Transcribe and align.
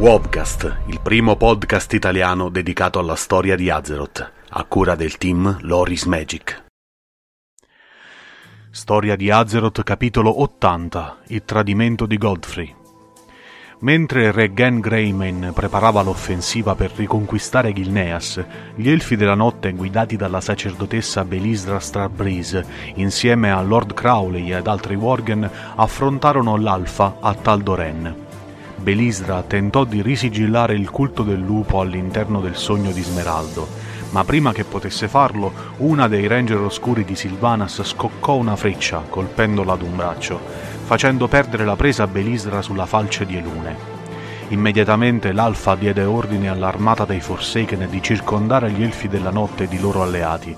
Wobcast, 0.00 0.82
il 0.86 1.00
primo 1.02 1.34
podcast 1.34 1.92
italiano 1.92 2.50
dedicato 2.50 3.00
alla 3.00 3.16
storia 3.16 3.56
di 3.56 3.68
Azeroth, 3.68 4.32
a 4.50 4.62
cura 4.62 4.94
del 4.94 5.18
team 5.18 5.58
Loris 5.62 6.04
Magic. 6.04 6.62
Storia 8.70 9.16
di 9.16 9.28
Azeroth 9.28 9.82
capitolo 9.82 10.40
80 10.40 11.16
Il 11.26 11.42
tradimento 11.44 12.06
di 12.06 12.16
Godfrey 12.16 12.72
Mentre 13.80 14.30
Re 14.30 14.54
Gen 14.54 14.78
Greymane 14.78 15.50
preparava 15.50 16.02
l'offensiva 16.02 16.76
per 16.76 16.92
riconquistare 16.94 17.72
Gilneas, 17.72 18.40
gli 18.76 18.88
Elfi 18.88 19.16
della 19.16 19.34
Notte, 19.34 19.72
guidati 19.72 20.14
dalla 20.14 20.40
sacerdotessa 20.40 21.24
Belisra 21.24 21.80
Starbreeze, 21.80 22.64
insieme 22.94 23.50
a 23.50 23.60
Lord 23.62 23.94
Crowley 23.94 24.52
ed 24.52 24.68
altri 24.68 24.94
Worgen, 24.94 25.50
affrontarono 25.74 26.56
l'Alfa 26.56 27.16
a 27.18 27.34
Taldoren. 27.34 28.26
Belisra 28.80 29.42
tentò 29.42 29.84
di 29.84 30.02
risigillare 30.02 30.74
il 30.74 30.88
culto 30.90 31.22
del 31.22 31.40
lupo 31.40 31.80
all'interno 31.80 32.40
del 32.40 32.56
sogno 32.56 32.92
di 32.92 33.02
Smeraldo, 33.02 33.66
ma 34.10 34.24
prima 34.24 34.52
che 34.52 34.64
potesse 34.64 35.08
farlo, 35.08 35.52
una 35.78 36.08
dei 36.08 36.26
ranger 36.26 36.60
oscuri 36.60 37.04
di 37.04 37.16
Silvanas 37.16 37.82
scoccò 37.82 38.36
una 38.36 38.56
freccia, 38.56 39.04
colpendola 39.08 39.72
ad 39.72 39.82
un 39.82 39.96
braccio, 39.96 40.40
facendo 40.84 41.28
perdere 41.28 41.64
la 41.64 41.76
presa 41.76 42.04
a 42.04 42.06
Belisra 42.06 42.62
sulla 42.62 42.86
falce 42.86 43.26
di 43.26 43.36
Elune. 43.36 43.96
Immediatamente 44.48 45.32
l'Alfa 45.32 45.74
diede 45.74 46.04
ordine 46.04 46.48
all'armata 46.48 47.04
dei 47.04 47.20
Forsaken 47.20 47.86
di 47.90 48.00
circondare 48.00 48.70
gli 48.70 48.82
Elfi 48.82 49.08
della 49.08 49.30
Notte 49.30 49.64
ed 49.64 49.72
i 49.72 49.80
loro 49.80 50.02
alleati. 50.02 50.56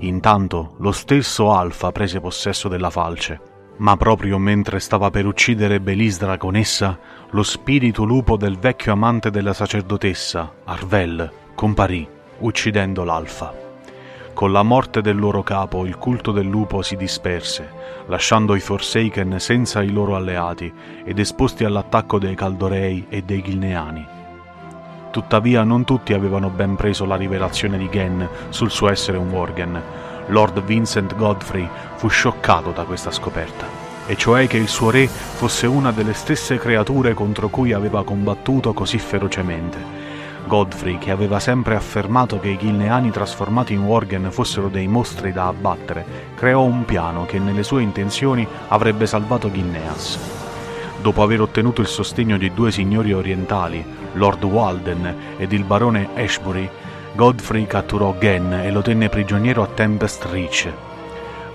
Intanto 0.00 0.74
lo 0.78 0.92
stesso 0.92 1.52
Alfa 1.52 1.92
prese 1.92 2.20
possesso 2.20 2.68
della 2.68 2.90
falce. 2.90 3.55
Ma 3.78 3.96
proprio 3.96 4.38
mentre 4.38 4.80
stava 4.80 5.10
per 5.10 5.26
uccidere 5.26 5.80
Belisra 5.80 6.38
con 6.38 6.56
essa, 6.56 6.98
lo 7.30 7.42
spirito 7.42 8.04
lupo 8.04 8.36
del 8.36 8.56
vecchio 8.58 8.92
amante 8.92 9.30
della 9.30 9.52
sacerdotessa, 9.52 10.52
Arvel, 10.64 11.30
comparì, 11.54 12.08
uccidendo 12.38 13.04
l'Alfa. 13.04 13.52
Con 14.32 14.52
la 14.52 14.62
morte 14.62 15.00
del 15.00 15.16
loro 15.16 15.42
capo 15.42 15.84
il 15.84 15.96
culto 15.96 16.30
del 16.30 16.46
lupo 16.46 16.82
si 16.82 16.96
disperse, 16.96 17.70
lasciando 18.06 18.54
i 18.54 18.60
Forsaken 18.60 19.38
senza 19.38 19.82
i 19.82 19.90
loro 19.90 20.14
alleati 20.14 20.72
ed 21.04 21.18
esposti 21.18 21.64
all'attacco 21.64 22.18
dei 22.18 22.34
Caldorei 22.34 23.06
e 23.08 23.22
dei 23.22 23.42
Gilneani. 23.42 24.06
Tuttavia 25.10 25.64
non 25.64 25.84
tutti 25.84 26.12
avevano 26.12 26.50
ben 26.50 26.76
preso 26.76 27.06
la 27.06 27.16
rivelazione 27.16 27.78
di 27.78 27.88
Gen 27.90 28.28
sul 28.50 28.70
suo 28.70 28.90
essere 28.90 29.16
un 29.16 29.30
Worgen, 29.30 29.82
Lord 30.28 30.62
Vincent 30.62 31.14
Godfrey 31.14 31.68
fu 31.94 32.08
scioccato 32.08 32.70
da 32.70 32.84
questa 32.84 33.10
scoperta, 33.10 33.66
e 34.06 34.16
cioè 34.16 34.46
che 34.46 34.56
il 34.56 34.68
suo 34.68 34.90
re 34.90 35.06
fosse 35.06 35.66
una 35.66 35.92
delle 35.92 36.14
stesse 36.14 36.58
creature 36.58 37.14
contro 37.14 37.48
cui 37.48 37.72
aveva 37.72 38.04
combattuto 38.04 38.72
così 38.72 38.98
ferocemente. 38.98 40.04
Godfrey, 40.46 40.98
che 40.98 41.10
aveva 41.10 41.40
sempre 41.40 41.74
affermato 41.74 42.38
che 42.38 42.48
i 42.48 42.58
Gilneani 42.58 43.10
trasformati 43.10 43.72
in 43.72 43.84
Worgen 43.84 44.30
fossero 44.30 44.68
dei 44.68 44.86
mostri 44.86 45.32
da 45.32 45.48
abbattere, 45.48 46.04
creò 46.36 46.62
un 46.62 46.84
piano 46.84 47.26
che 47.26 47.38
nelle 47.38 47.64
sue 47.64 47.82
intenzioni 47.82 48.46
avrebbe 48.68 49.06
salvato 49.06 49.50
Gilneas. 49.50 50.18
Dopo 51.02 51.22
aver 51.22 51.40
ottenuto 51.40 51.80
il 51.80 51.88
sostegno 51.88 52.36
di 52.36 52.52
due 52.54 52.70
signori 52.70 53.12
orientali, 53.12 53.84
Lord 54.14 54.44
Walden 54.44 55.16
ed 55.36 55.52
il 55.52 55.64
barone 55.64 56.08
Ashbury, 56.14 56.68
Godfrey 57.16 57.66
catturò 57.66 58.14
Gen 58.18 58.52
e 58.52 58.70
lo 58.70 58.82
tenne 58.82 59.08
prigioniero 59.08 59.62
a 59.62 59.68
Tempest 59.68 60.26
Reach. 60.26 60.70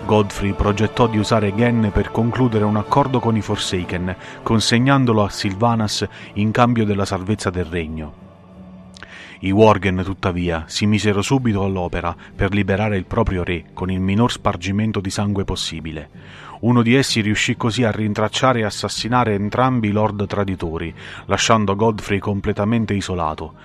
Godfrey 0.06 0.54
progettò 0.54 1.06
di 1.06 1.20
usare 1.20 1.54
Gen 1.54 1.92
per 1.94 2.10
concludere 2.10 2.64
un 2.66 2.78
accordo 2.78 3.20
con 3.20 3.38
i 3.38 3.42
Forsaken, 3.42 4.16
consegnandolo 4.42 5.24
a 5.24 5.30
Sylvanas 5.30 6.08
in 6.34 6.50
cambio 6.50 6.84
della 6.84 7.06
salvezza 7.06 7.52
del 7.52 7.66
regno. 7.66 8.21
I 9.44 9.50
Worgen, 9.50 10.04
tuttavia, 10.06 10.66
si 10.68 10.86
misero 10.86 11.24
subito 11.24 11.64
all'opera 11.64 12.16
per 12.36 12.54
liberare 12.54 12.96
il 12.96 13.06
proprio 13.06 13.44
re 13.44 13.66
con 13.74 13.90
il 13.90 14.00
minor 14.00 14.32
spargimento 14.32 15.00
di 15.00 15.10
sangue 15.10 15.46
possibile. 15.46 16.10
Uno 16.60 16.84
di 16.84 16.94
essi 16.94 17.22
riuscì 17.22 17.58
così 17.58 17.84
a 17.84 17.90
rintracciare 17.90 18.60
e 18.60 18.66
assassinare 18.66 19.34
entrambi 19.34 19.88
i 19.88 19.92
lord 19.92 20.28
traditori, 20.28 20.94
lasciando 21.26 21.76
Godfrey 21.76 22.20
completamente 22.20 22.94
isolato. 22.94 23.56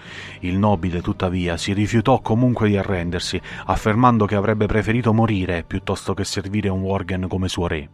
Il 0.41 0.57
nobile, 0.57 1.03
tuttavia, 1.03 1.59
si 1.59 1.75
rifiutò 1.75 2.21
comunque 2.21 2.69
di 2.69 2.79
arrendersi, 2.79 3.39
affermando 3.67 4.25
che 4.25 4.35
avrebbe 4.35 4.65
preferito 4.65 5.13
morire 5.13 5.63
piuttosto 5.63 6.15
che 6.15 6.25
servire 6.25 6.71
un 6.71 6.81
Worgen 6.81 7.29
come 7.29 7.49
suo 7.49 7.67
re. 7.67 7.89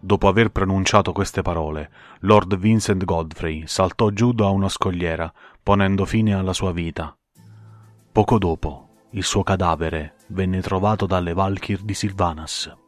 Dopo 0.00 0.28
aver 0.28 0.50
pronunciato 0.50 1.12
queste 1.12 1.42
parole, 1.42 1.90
Lord 2.20 2.56
Vincent 2.56 3.04
Godfrey 3.04 3.66
saltò 3.66 4.10
giù 4.10 4.32
da 4.32 4.48
una 4.48 4.68
scogliera, 4.68 5.32
ponendo 5.62 6.04
fine 6.04 6.34
alla 6.34 6.52
sua 6.52 6.72
vita. 6.72 7.16
Poco 8.12 8.38
dopo, 8.38 8.88
il 9.10 9.24
suo 9.24 9.42
cadavere 9.42 10.14
venne 10.28 10.60
trovato 10.60 11.06
dalle 11.06 11.32
Valkyr 11.32 11.80
di 11.80 11.94
Sylvanas. 11.94 12.87